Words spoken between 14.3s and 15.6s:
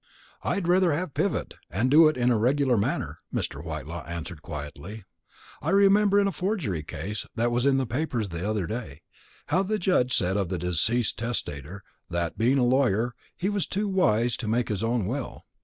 to make his own will.